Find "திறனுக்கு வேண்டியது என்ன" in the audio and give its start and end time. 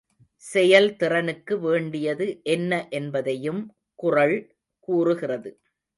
0.95-2.71